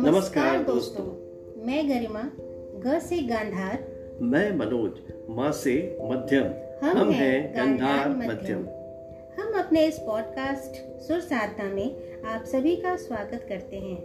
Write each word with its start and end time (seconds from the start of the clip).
नमस्कार 0.00 0.62
दोस्तों। 0.62 1.04
मैं 1.66 1.88
गरिमा 1.88 2.30
ग 2.80 2.98
से 2.98 3.18
गांधार। 3.18 3.84
मैं 4.22 4.56
मनोज 4.56 4.92
माँ 5.30 5.52
से 5.52 5.98
मध्यम। 6.02 6.44
हम, 6.86 6.98
हम 6.98 7.10
हैं 7.10 7.56
गंधार 7.56 8.08
मध्यम। 8.08 8.58
हम 9.40 9.60
अपने 9.60 9.86
इस 9.86 9.98
पॉडकास्ट 9.98 11.02
सुर 11.02 11.20
साधना 11.20 11.64
में 11.64 12.20
आप 12.22 12.44
सभी 12.44 12.76
का 12.76 12.96
स्वागत 12.96 13.46
करते 13.48 13.76
हैं। 13.76 14.02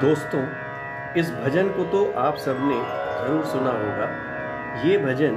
दोस्तों, 0.00 0.40
इस 1.16 1.30
भजन 1.34 1.68
को 1.68 1.84
तो 1.84 1.98
आप 2.18 2.36
सबने 2.36 2.74
ज़रूर 2.74 3.44
सुना 3.44 3.70
होगा। 3.70 4.06
ये 4.84 4.98
भजन 4.98 5.34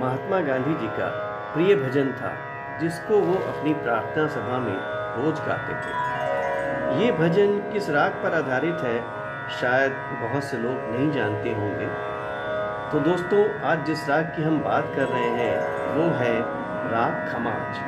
महात्मा 0.00 0.40
गांधी 0.40 0.74
जी 0.74 0.86
का 0.86 1.06
प्रिय 1.54 1.74
भजन 1.74 2.10
था, 2.12 2.32
जिसको 2.80 3.18
वो 3.18 3.34
अपनी 3.34 3.72
प्रार्थना 3.74 4.26
सभा 4.26 4.58
में 4.58 4.74
रोज 5.16 5.40
गाते 5.40 5.74
थे। 5.74 7.04
ये 7.04 7.12
भजन 7.12 7.58
किस 7.72 7.88
राग 7.90 8.10
पर 8.12 8.34
आधारित 8.34 8.84
है, 8.84 9.00
शायद 9.60 9.92
बहुत 10.22 10.44
से 10.44 10.58
लोग 10.58 10.90
नहीं 10.92 11.10
जानते 11.12 11.52
होंगे। 11.52 11.86
तो 12.92 13.00
दोस्तों, 13.00 13.44
आज 13.60 13.86
जिस 13.86 14.08
राग 14.08 14.32
की 14.36 14.42
हम 14.42 14.60
बात 14.60 14.92
कर 14.96 15.08
रहे 15.08 15.30
हैं, 15.30 15.56
वो 15.96 16.10
है 16.14 16.34
राग 16.92 17.32
खमाज। 17.32 17.80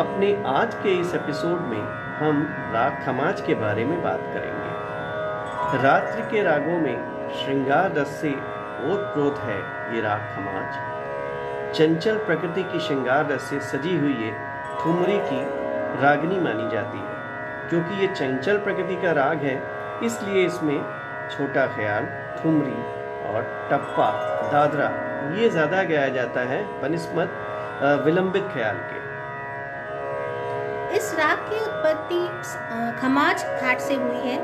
अपने 0.00 0.36
आज 0.46 0.74
के 0.74 0.98
इस 1.00 1.14
एपिसोड 1.14 1.60
में 1.60 1.80
हम 2.18 2.42
राग 2.74 3.04
खमाज 3.06 3.40
के 3.40 3.54
बारे 3.54 3.84
में 3.84 4.02
बात 4.02 4.20
करेंगे। 4.34 4.77
रात्रि 5.58 6.22
के 6.22 6.42
रागों 6.42 6.78
में 6.78 6.96
श्रृंगार 7.34 7.92
रस 7.92 8.10
से 8.20 8.28
ओतप्रोत 8.84 9.38
है 9.38 9.56
ये 9.94 10.00
राग 10.00 10.20
खमाज। 10.34 10.70
चंचल 11.76 12.18
प्रकृति 12.26 12.62
की 12.62 12.80
श्रृंगार 12.80 13.26
रस 13.32 13.42
से 13.42 13.58
सजी 13.62 13.96
हुई 13.96 14.12
ये 14.14 14.30
ठुमरी 14.82 15.18
की 15.22 15.40
रागनी 16.02 16.38
मानी 16.40 16.68
जाती 16.70 16.98
है। 16.98 17.16
क्योंकि 17.70 18.00
ये 18.00 18.06
चंचल 18.08 18.58
प्रकृति 18.58 18.96
का 19.02 19.12
राग 19.12 19.38
है, 19.38 19.56
इसलिए 20.04 20.44
इसमें 20.46 20.78
छोटा 21.30 21.66
ख्याल, 21.74 22.06
ठुमरी 22.36 22.78
और 23.28 23.42
टप्पा, 23.70 24.10
दादरा 24.52 24.88
ये 25.34 25.48
ज़्यादा 25.50 25.82
गाया 25.82 26.08
जाता 26.10 26.40
है 26.48 26.62
बनिस्मत 26.82 27.28
विलंबित 28.04 28.48
ख्याल 28.54 28.76
के। 28.84 28.98
इस 30.96 31.14
राग 31.18 31.38
की 31.50 31.58
उत्पत्ति 31.60 32.22
खमाज 33.00 33.44
घाट 33.60 33.78
से 33.80 33.94
हुई 33.96 34.20
है। 34.20 34.38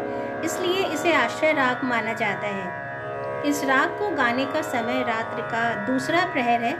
इसलिए 0.44 0.86
इसे 0.86 1.12
आश्रय 1.12 1.52
राग 1.52 1.84
माना 1.84 2.12
जाता 2.12 2.46
है। 2.46 2.84
इस 3.46 3.64
राग 3.64 3.88
को 3.88 4.10
गाने 4.10 4.44
का 4.44 4.62
समय, 4.62 5.02
रात्रि 5.02 5.42
का 5.42 5.74
दूसरा 5.74 6.24
प्रहर 6.24 6.60
है, 6.60 6.74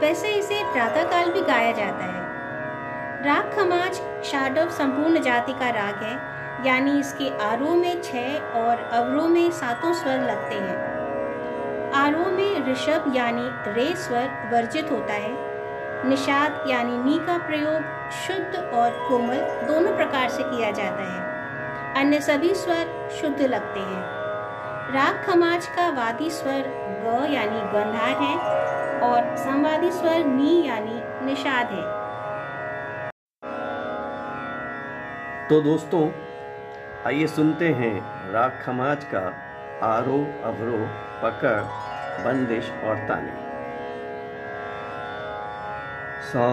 वैसे 0.00 0.28
इसे 0.28 0.72
प्रातःकाल 0.72 1.30
भी 1.30 1.40
गाया 1.40 1.72
जाता 1.72 2.04
है। 2.04 2.28
राग 3.26 3.56
खमाज 3.56 3.94
शाडव 4.24 4.68
संपूर्ण 4.68 5.20
जाति 5.20 5.52
का 5.52 5.70
राग 5.70 6.02
है, 6.02 6.38
यानी 6.66 7.00
इसके 7.00 7.38
आरोह 7.38 7.76
में 7.76 8.02
छह 8.02 8.38
और 8.38 8.90
अवरोह 8.92 9.28
में 9.28 9.50
सातों 9.50 9.92
स्वर 9.92 10.18
लगते 10.18 10.54
हैं। 10.54 11.92
आरोह 11.92 12.28
में 12.28 12.72
ऋषभ 12.72 13.12
यानी 13.16 13.72
रे 13.72 13.96
स्वर 13.96 14.50
वर्जित 14.52 14.90
होता 14.90 15.14
है। 15.14 15.58
निषाद 16.08 16.64
यानी 16.68 16.96
नी 16.98 17.18
का 17.18 17.38
प्रयोग 17.38 18.10
शुद्ध 18.10 18.56
और 18.74 18.90
कोमल 19.08 19.36
दोनों 19.66 19.96
प्रकार 19.96 20.28
से 20.28 20.42
किया 20.42 20.70
जाता 20.70 21.02
है। 21.02 21.37
अन्य 21.98 22.20
सभी 22.20 22.54
स्वर 22.54 23.08
शुद्ध 23.10 23.40
लगते 23.42 23.80
हैं। 23.80 24.02
राग 24.94 25.16
खमाज 25.26 25.66
का 25.66 25.88
वादी 25.90 26.30
स्वर 26.30 26.62
ग 27.04 27.14
यानी 27.32 27.60
गंधार 27.72 28.22
है 28.22 28.36
और 29.02 29.36
संवादी 29.36 29.90
स्वर 29.90 30.24
नी 30.26 30.52
यानी 30.66 31.26
निषाद 31.26 31.72
है। 31.72 31.82
तो 35.48 35.60
दोस्तों, 35.60 36.04
आइए 37.06 37.26
सुनते 37.26 37.68
हैं 37.68 37.92
राग 38.32 38.62
खमाज 38.66 39.04
का 39.04 39.24
आरोह 39.88 40.48
अवरोह 40.48 40.86
पकड़, 41.22 41.60
बंदिश 42.24 42.70
और 42.84 42.96
ताने। 43.08 43.34
सा 46.22 46.46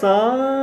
सा 0.00 0.55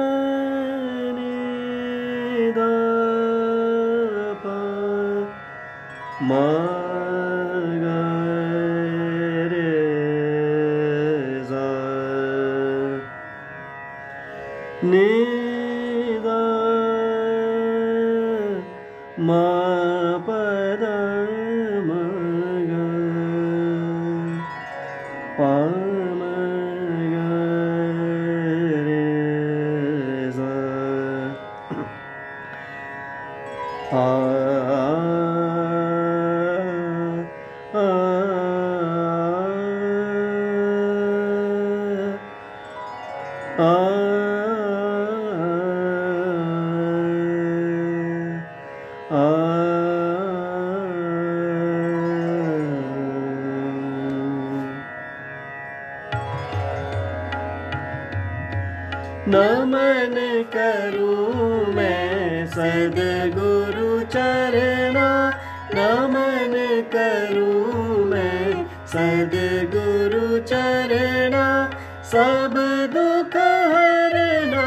दुख 73.23 73.35
हरना 73.73 74.63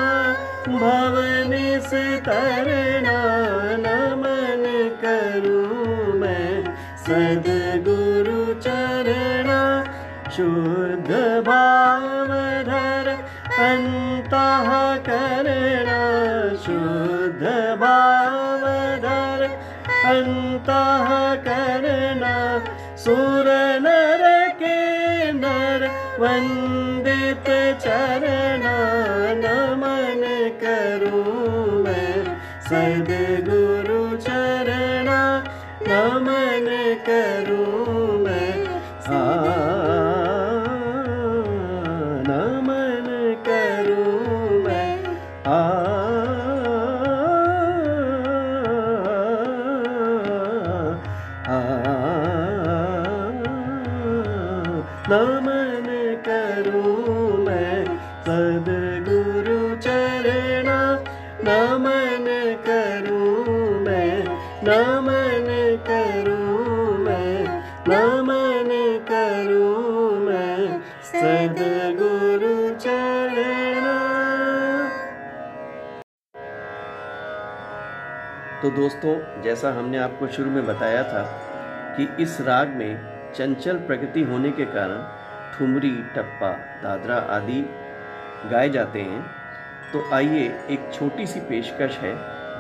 भवन 0.69 1.51
से 1.81 2.05
तरना, 2.27 3.17
नमन 3.85 4.65
करूँ 5.03 6.15
मैं। 6.21 6.65
सदगुरु 7.05 8.55
चरणा, 8.61 9.61
शुद्ध 10.37 11.11
भाव 11.49 12.33
धर 12.69 13.11
अन्तः 13.67 14.71
करणा 15.09 16.01
शुद्ध 16.65 17.45
भाव 17.83 18.65
धर 19.05 19.45
अन्तः 20.15 21.13
करणा 21.49 22.35
सुर 23.05 23.53
नर 23.87 24.25
के 24.63 24.81
नर 25.33 25.89
वन्दित 26.21 27.49
चरणा 27.83 28.36
जैसा 79.47 79.71
हमने 79.73 79.99
आपको 79.99 80.27
शुरू 80.27 80.51
में 80.51 80.67
बताया 80.67 81.03
था 81.03 81.23
कि 81.97 82.23
इस 82.23 82.41
राग 82.41 82.69
में 82.69 82.93
चंचल 83.37 83.77
प्रकृति 83.79 84.23
होने 84.23 84.51
के 84.51 84.65
कारण 84.65 85.03
ठुमरी, 85.53 85.91
टप्पा, 86.17 86.51
दादरा 86.83 87.17
आदि 87.37 87.61
गाए 88.51 88.69
जाते 88.69 89.01
हैं। 89.01 89.23
तो 89.93 90.03
आइए 90.15 90.43
एक 90.71 90.91
छोटी 90.95 91.27
सी 91.27 91.41
पेशकश 91.41 91.99
है 91.99 92.15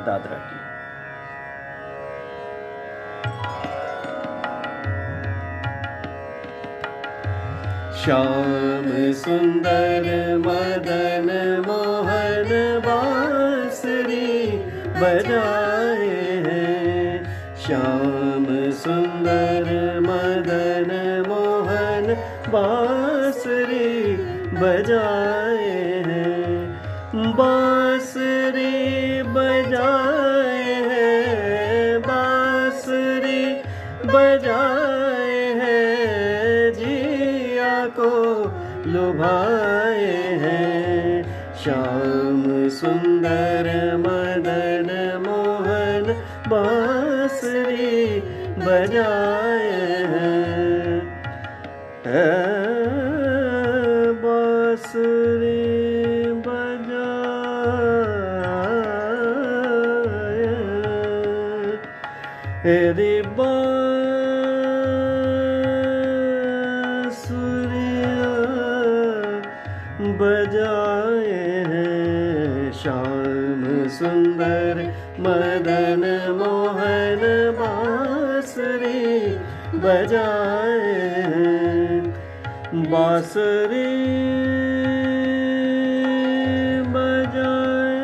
दादरा 0.07 0.39
की। 0.45 0.59
श्याम 8.03 8.91
सुंदर 9.13 10.05
मदन 10.39 11.29
मोहन 11.67 12.51
बांसुरी 12.87 14.37
बजाए 15.01 15.76
लुभाए 39.07 40.07
हैं। 40.43 41.23
श्याम 41.63 42.43
सुंदर 42.69 43.67
मदन 43.97 44.89
मोहन 45.27 46.05
बांसुरी 46.49 48.21
बजाए 48.59 49.46
सुंदर 73.99 74.77
मदन 75.21 76.03
मोहन 76.39 77.23
बांसुरी 77.59 79.03
बजाए 79.85 80.95
बांसुरी 82.93 83.93
बजाए। 86.95 87.95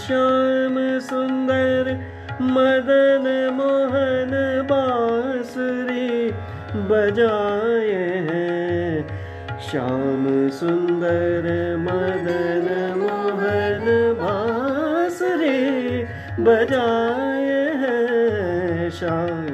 श्याम 0.00 0.76
सुंदर 1.06 1.86
मदन 2.54 3.26
मोहन 3.54 4.32
बांसुरी 4.70 6.08
बजाए 6.90 8.04
श्याम 9.70 10.09
सुंदर 10.50 11.46
मदन 11.80 12.66
मोहन 12.96 13.86
बांसुरी 14.20 15.60
बजाए 16.44 17.60
हैं 17.82 18.90
श्याम 18.90 19.46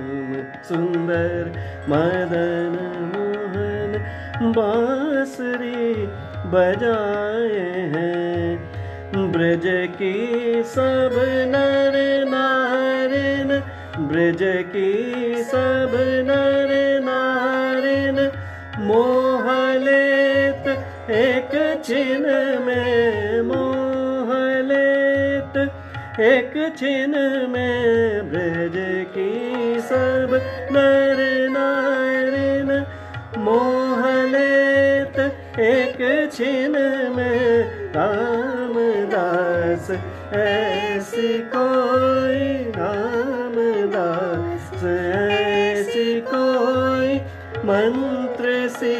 सुंदर 0.69 1.53
मदन 1.89 2.77
मोहन 3.13 3.93
बांसुरी 4.53 5.93
बजाए 6.55 7.69
हैं। 7.95 9.33
ब्रज 9.33 9.67
की 9.99 10.15
सब 10.67 11.15
नर 11.53 11.97
नारिन, 12.29 13.49
ब्रज 14.09 14.43
की 14.73 14.93
सब 15.45 15.93
नर 16.29 16.73
नारिन 17.05 18.31
मोहलेत 18.81 19.36
एक 21.11 21.83
छिन 21.85 22.23
में 22.67 23.43
मोहलेत 23.43 25.57
एक 26.21 26.53
छिन 26.79 27.11
में 27.51 28.31
ब्रज 28.31 28.77
की 29.15 29.81
सब 29.81 30.31
नर 30.73 31.21
नारिन 31.51 32.71
मोहलेत 33.39 35.19
एक 35.61 35.99
छिन 36.33 36.73
में 37.17 37.65
रामदास, 37.97 39.91
ऐसी 40.37 41.39
कोई 41.55 42.47
रामदास, 42.77 44.85
ऐसी 44.85 46.21
कोई 46.21 47.17
मंत्र 47.65 48.69
से 48.69 48.97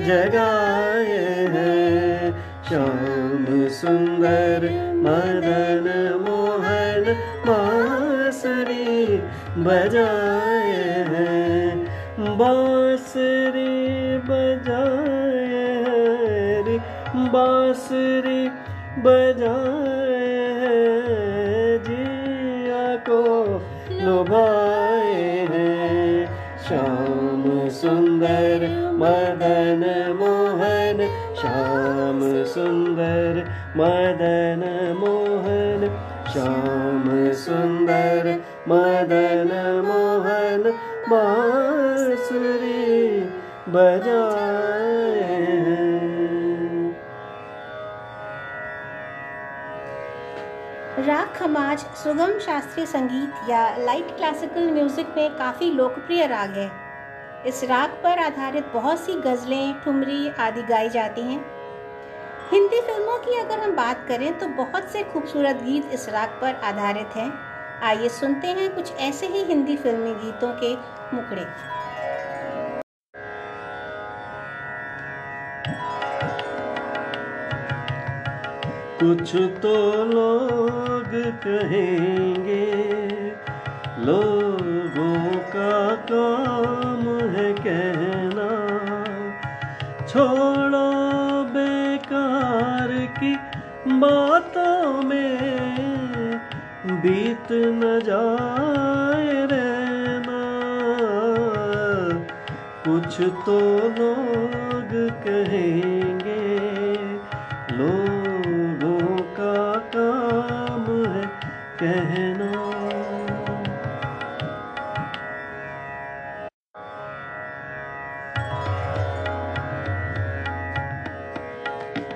जगाए 0.00 1.16
हैं। 1.54 2.30
श्याम 2.68 3.46
सुंदर, 3.68 4.64
मदन 4.96 5.86
मोहन, 6.28 7.04
बांसुरी 7.46 9.16
बजाए 9.62 10.76
हैं। 11.08 11.84
बांसुरी 12.38 13.78
बजाए 14.18 15.18
रे 16.62 16.78
बांसुरी 17.32 18.48
बजाए 18.98 20.28
जिया 21.88 22.96
को 23.08 23.20
लुभाए 23.90 24.57
सुंदर 32.48 33.50
मदन 33.76 34.62
मोहन, 34.98 35.88
श्याम 36.32 37.32
सुंदर 37.36 38.40
मदन 38.68 39.82
मोहन, 39.86 40.70
बांसुरी 41.10 43.20
बजाए 43.68 44.98
राग 50.98 51.36
खमाज 51.36 51.96
सुगम 51.96 52.38
शास्त्रीय 52.38 52.86
संगीत 52.86 53.50
या 53.50 53.76
लाइट 53.76 54.16
क्लासिकल 54.16 54.70
म्यूज़िक 54.70 55.06
में 55.16 55.36
काफ़ी 55.36 55.72
लोकप्रिय 55.72 56.26
राग 56.26 56.52
है। 56.52 56.70
इस 57.46 57.64
राग 57.64 57.90
पर 58.04 58.18
आधारित 58.18 58.64
बहुत 58.74 59.00
सी 59.00 59.20
गज़लें, 59.20 59.74
ठुमरी 59.84 60.32
आदि 60.38 60.62
गाई 60.62 60.88
जाती 60.88 61.22
हैं। 61.22 61.57
हिंदी 62.50 62.80
फ़िल्मों 62.80 63.16
की 63.18 63.34
अगर 63.38 63.58
हम 63.60 63.74
बात 63.76 64.04
करें 64.08 64.38
तो 64.38 64.46
बहुत 64.56 64.84
से 64.92 65.02
खूबसूरत 65.04 65.56
गीत 65.62 65.90
इस 65.94 66.08
राग 66.08 66.28
पर 66.40 66.54
आधारित 66.64 67.16
हैं। 67.16 67.30
आइए 67.84 68.08
सुनते 68.10 68.48
हैं 68.58 68.68
कुछ 68.74 68.92
ऐसे 69.08 69.26
ही 69.26 69.42
हिंदी 69.44 69.76
फिल्मी 69.76 70.12
गीतों 70.14 70.52
के 70.62 70.74
मुकड़े 71.16 71.44
कुछ 79.00 79.34
तो 79.62 79.74
लोग 80.06 81.10
कहेंगे, 81.44 82.64
लोगों 84.06 85.38
का 85.50 85.94
काम 86.10 86.87
बातों 94.00 95.02
में 95.02 96.40
बीत 97.02 97.48
न 97.52 98.00
जाए 98.06 99.46
रहना 99.52 100.42
कुछ 102.84 103.20
तो 103.46 103.58
लोग 103.98 104.92
कहेंगे, 105.24 106.46
लोगों 107.78 109.16
का 109.38 109.58
काम 109.96 110.86
है 111.14 111.26
कहना। 111.82 112.52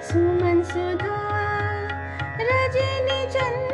सुमन 0.09 0.62
सुधा 0.73 1.32
रजनी 2.49 3.01
ने 3.07 3.72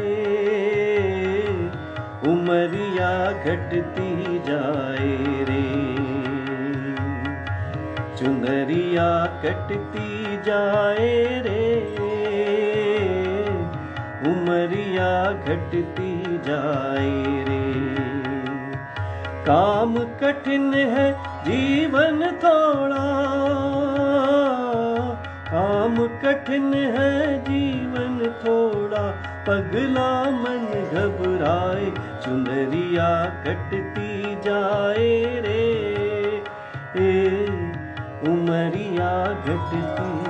उमरिया 2.28 3.32
घटती 3.32 4.40
जाए 4.40 5.18
रे। 5.44 5.88
चुनरिया 8.18 9.26
कटती 9.26 10.38
जाए 10.44 11.42
रे। 11.46 11.96
उमरिया 14.32 15.32
घटती 15.32 16.24
जाए 16.24 17.44
रे। 17.44 17.74
काम 19.46 19.98
कठिन 19.98 20.74
है, 20.74 21.14
जीवन 21.24 22.26
थोड़ा। 22.32 23.77
काम 25.48 26.08
कठिन 26.08 26.74
है 26.74 27.40
जीवन 27.40 28.36
थोड़ा, 28.46 29.12
पगला 29.48 30.24
मन 30.24 30.90
घबराए, 30.94 31.86
चुनरिया 32.22 33.26
कटती 33.26 34.36
जाए 34.36 35.24
रे। 35.42 35.78
ए, 36.98 37.46
उमरिया 38.28 39.24
घटती 39.34 40.27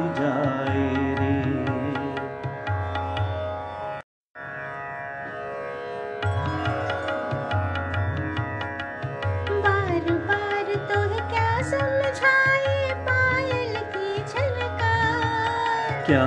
क्या? 16.08 16.26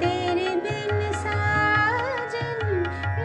तेरे 0.00 0.48
बिन 0.64 0.98
साजन 1.12 2.58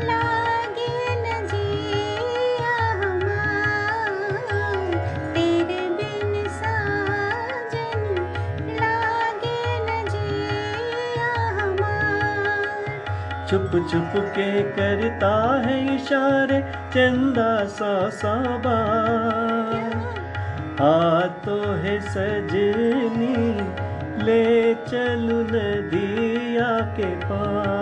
लागे 0.04 0.94
न 1.16 1.48
जिया 1.48 2.78
हमार। 3.02 4.14
तेरे 5.36 5.82
बिन 5.98 6.48
साजन 6.60 8.08
लागे 8.80 9.60
न 9.82 10.00
जिया 10.08 11.34
हमार। 11.60 13.06
छुप 13.50 13.70
छुप 13.92 14.18
के 14.40 14.50
करता 14.72 15.36
है 15.68 15.78
इशारे 15.96 16.62
चंदा 16.96 17.54
सा 17.78 17.94
साबा 18.22 18.80
तो 21.46 21.56
है 21.84 22.00
सजनी 22.02 23.81
ले 24.26 24.76
चलू 24.76 25.42
नदिया 25.52 26.72
के 26.98 27.10
पार। 27.26 27.81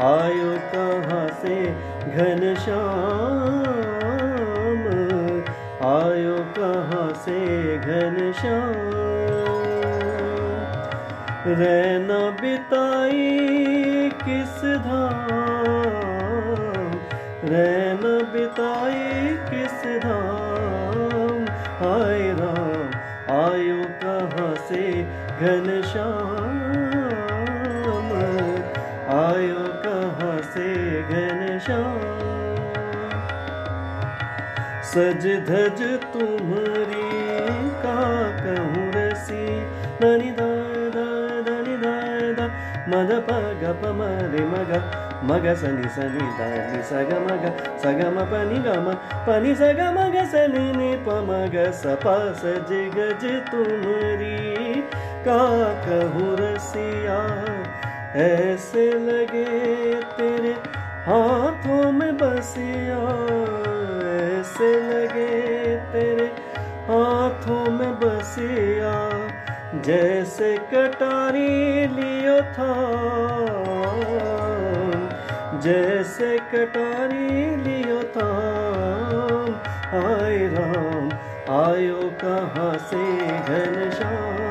आयो 0.00 0.56
कहाँ 0.74 1.28
से 1.28 1.66
घन 2.06 2.54
श्याम 2.58 2.82
आयो 5.88 6.36
कहाँ 6.36 7.12
से 7.14 7.78
घन 7.78 8.32
श्याम 8.40 8.92
रहना 11.46 12.30
बिताई 12.30 13.38
किस 14.10 14.64
धाम? 14.64 15.26
रहना 17.44 18.32
बिताई 18.32 19.36
किस 19.50 20.00
धाम? 20.02 21.44
आए 21.82 22.32
राम, 22.32 22.90
आयो 23.36 23.82
कहाँ 23.82 24.54
से 24.54 25.02
घन 25.40 25.82
श्याम 25.92 26.31
सज 34.92 35.26
धज 35.48 35.78
तुम्हारी 36.12 37.04
का 37.82 38.00
कहूँ 38.40 38.90
रसी। 38.94 39.44
ननी 40.02 40.30
दा 40.30 40.48
दा 40.96 41.04
दनी 41.46 41.76
दा 41.84 41.92
दा। 42.38 42.46
मद 42.92 43.12
प 43.28 43.36
ग 43.62 43.72
प 43.80 43.92
म 43.98 44.08
रे 44.34 44.44
म 44.44 44.60
ग। 44.68 44.80
म 45.24 45.38
ग 45.44 45.54
स 45.54 45.72
नि 45.76 45.88
स 45.94 46.10
नि 46.16 46.26
दा 46.40 46.50
नि 46.72 46.82
स 46.90 47.00
ग 47.08 47.20
म 47.24 47.38
ग 47.40 47.54
स 47.80 47.94
ग 48.00 48.10
म। 48.12 48.26
प 48.32 48.42
नि 48.50 48.58
ग 48.66 48.68
म 48.76 48.92
नि 50.76 50.90
प 51.06 51.16
ग। 51.54 51.64
स 51.80 51.96
प 52.04 52.14
सज 52.42 52.76
गज 52.98 53.26
तुम्हारी 53.48 54.84
का 55.24 55.40
कहूँ 55.88 56.36
रसिया। 56.36 57.18
ऐसे 58.28 58.86
लगे 59.08 59.48
तेरे 60.16 60.54
हाथों 61.08 61.92
में 61.92 62.16
बसिया। 62.18 63.61
ऐसे 64.52 64.72
लगे 64.80 65.76
तेरे 65.76 66.26
हाथों 66.88 67.70
में 67.70 67.94
बसिया, 68.00 68.96
जैसे 69.80 70.56
कटारी 70.74 71.86
लियो 71.86 72.36
था। 72.42 72.74
जैसे 75.60 76.38
कटारी 76.38 77.56
लियो 77.56 78.02
था। 78.02 78.28
आय 79.94 80.38
राम, 80.52 81.08
आयो 81.64 82.12
कहाँ 82.24 82.78
से 82.78 83.16
घन 83.26 83.90
श्याम? 83.96 84.42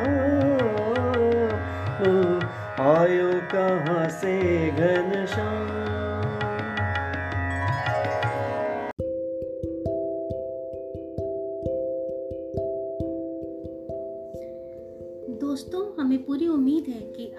आयो 2.87 3.31
कहाँ 3.31 4.09
से 4.09 4.39
घन 4.71 5.25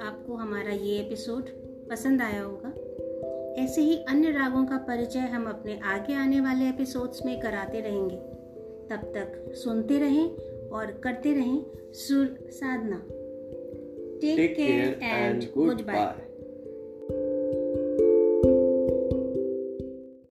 आपको 0.02 0.34
हमारा 0.34 0.70
ये 0.70 0.98
एपिसोड 0.98 1.44
पसंद 1.90 2.22
आया 2.22 2.42
होगा। 2.42 2.68
ऐसे 3.62 3.80
ही 3.80 3.96
अन्य 3.96 4.30
रागों 4.30 4.64
का 4.66 4.76
परिचय 4.76 5.18
हम 5.18 5.46
अपने 5.46 5.80
आगे 5.84 6.14
आने 6.14 6.40
वाले 6.40 6.68
एपिसोड्स 6.68 7.24
में 7.26 7.40
कराते 7.40 7.80
रहेंगे। 7.80 8.16
तब 8.90 9.12
तक 9.16 9.54
सुनते 9.54 9.98
रहें 9.98 10.36
और 10.68 10.86
करते 11.04 11.32
रहें 11.32 11.64
सुर 11.92 12.38
साधना। 12.50 12.96
Take 14.20 14.56
care 14.56 14.98
and 15.02 15.42
good 15.42 15.82
bye 15.82 16.31